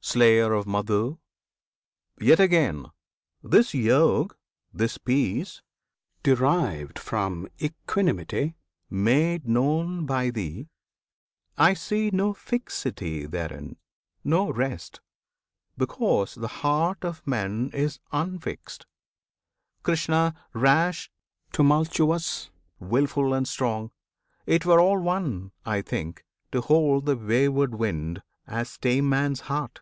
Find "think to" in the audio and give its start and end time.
25.82-26.62